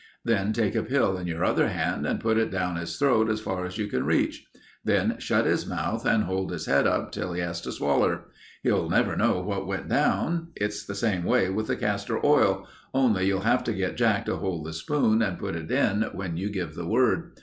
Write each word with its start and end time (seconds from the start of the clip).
Then 0.25 0.51
take 0.51 0.73
a 0.73 0.81
pill 0.81 1.15
in 1.15 1.27
your 1.27 1.45
other 1.45 1.67
hand 1.67 2.07
and 2.07 2.19
put 2.19 2.35
it 2.39 2.49
down 2.49 2.75
his 2.75 2.97
throat 2.97 3.29
as 3.29 3.39
far 3.39 3.67
as 3.67 3.77
you 3.77 3.85
can 3.85 4.03
reach. 4.03 4.43
Then 4.83 5.19
shut 5.19 5.45
his 5.45 5.67
mouth 5.67 6.07
and 6.07 6.23
hold 6.23 6.51
his 6.51 6.65
head 6.65 6.87
up 6.87 7.11
till 7.11 7.33
he 7.33 7.41
has 7.41 7.61
to 7.61 7.71
swaller. 7.71 8.21
He'll 8.63 8.89
never 8.89 9.15
know 9.15 9.41
what 9.41 9.67
went 9.67 9.87
down. 9.89 10.53
It's 10.55 10.83
the 10.83 10.95
same 10.95 11.23
way 11.23 11.49
with 11.51 11.67
the 11.67 11.75
castor 11.75 12.19
oil, 12.25 12.67
only 12.95 13.27
you'll 13.27 13.41
have 13.41 13.63
to 13.65 13.73
get 13.75 13.95
Jack 13.95 14.25
to 14.25 14.37
hold 14.37 14.65
the 14.65 14.73
spoon 14.73 15.21
and 15.21 15.37
put 15.37 15.55
it 15.55 15.69
in 15.69 16.01
when 16.13 16.35
you 16.35 16.49
give 16.49 16.73
the 16.73 16.87
word. 16.87 17.35